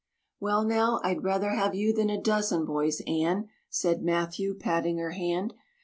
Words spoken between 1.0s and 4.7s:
I'd rather have you than a dozen boys, Anne," said Matthew